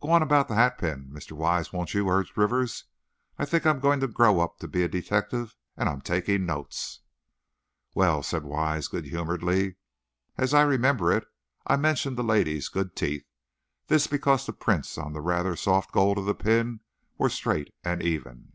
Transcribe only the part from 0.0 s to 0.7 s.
"Go on about the